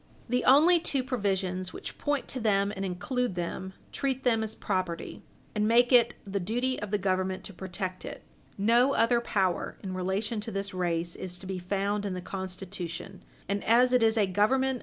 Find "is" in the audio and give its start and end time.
11.15-11.37, 14.01-14.17